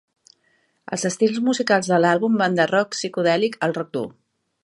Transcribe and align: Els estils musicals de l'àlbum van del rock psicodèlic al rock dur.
Els 0.95 1.03
estils 1.09 1.35
musicals 1.49 1.91
de 1.91 2.01
l'àlbum 2.01 2.39
van 2.43 2.57
del 2.61 2.71
rock 2.73 2.97
psicodèlic 2.97 3.59
al 3.67 3.77
rock 3.81 3.93
dur. 3.99 4.07